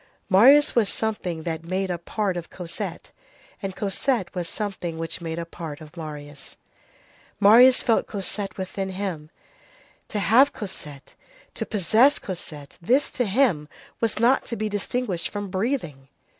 —Marius 0.29 0.73
was 0.73 0.89
something 0.89 1.43
that 1.43 1.63
made 1.63 1.91
a 1.91 1.99
part 1.99 2.35
of 2.35 2.49
Cosette, 2.49 3.11
and 3.61 3.75
Cosette 3.75 4.33
was 4.33 4.49
something 4.49 4.97
which 4.97 5.21
made 5.21 5.37
a 5.37 5.45
part 5.45 5.79
of 5.79 5.95
Marius. 5.95 6.57
Marius 7.39 7.83
felt 7.83 8.07
Cosette 8.07 8.57
within 8.57 8.89
him. 8.89 9.29
To 10.07 10.17
have 10.17 10.53
Cosette, 10.53 11.13
to 11.53 11.67
possess 11.67 12.17
Cosette, 12.17 12.79
this, 12.81 13.11
to 13.11 13.25
him, 13.25 13.69
was 13.99 14.17
not 14.19 14.43
to 14.45 14.55
be 14.55 14.69
distinguished 14.69 15.29
from 15.29 15.51
breathing. 15.51 16.07